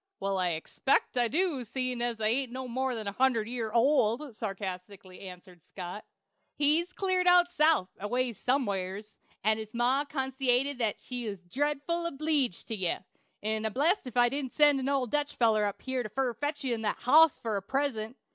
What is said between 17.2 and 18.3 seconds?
fur a present.